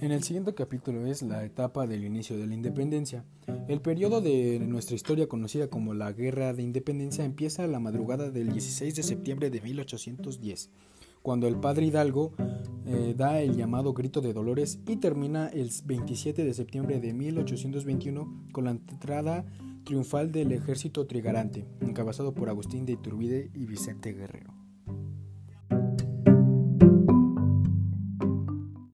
En 0.00 0.12
el 0.12 0.22
siguiente 0.22 0.54
capítulo 0.54 1.06
es 1.06 1.22
la 1.22 1.44
etapa 1.44 1.88
del 1.88 2.04
inicio 2.04 2.38
de 2.38 2.46
la 2.46 2.54
independencia. 2.54 3.24
El 3.66 3.80
periodo 3.80 4.20
de 4.20 4.60
nuestra 4.60 4.94
historia 4.94 5.26
conocida 5.26 5.66
como 5.66 5.92
la 5.92 6.12
Guerra 6.12 6.52
de 6.52 6.62
Independencia 6.62 7.24
empieza 7.24 7.64
a 7.64 7.66
la 7.66 7.80
madrugada 7.80 8.30
del 8.30 8.52
16 8.52 8.94
de 8.94 9.02
septiembre 9.02 9.50
de 9.50 9.60
1810, 9.60 10.70
cuando 11.22 11.48
el 11.48 11.58
padre 11.58 11.86
Hidalgo 11.86 12.32
eh, 12.86 13.14
da 13.16 13.40
el 13.40 13.56
llamado 13.56 13.92
grito 13.92 14.20
de 14.20 14.32
Dolores 14.32 14.78
y 14.86 14.98
termina 14.98 15.48
el 15.48 15.68
27 15.84 16.44
de 16.44 16.54
septiembre 16.54 17.00
de 17.00 17.12
1821 17.12 18.44
con 18.52 18.66
la 18.66 18.70
entrada 18.70 19.46
triunfal 19.84 20.30
del 20.30 20.52
ejército 20.52 21.08
trigarante, 21.08 21.66
encabezado 21.80 22.34
por 22.34 22.48
Agustín 22.48 22.86
de 22.86 22.92
Iturbide 22.92 23.50
y 23.52 23.66
Vicente 23.66 24.12
Guerrero. 24.12 24.67